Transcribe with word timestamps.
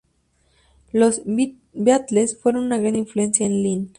Los 0.93 1.21
Beatles 1.25 2.39
fueron 2.39 2.63
una 2.63 2.79
gran 2.79 2.95
influencia 2.95 3.45
en 3.45 3.61
Lynne. 3.61 3.89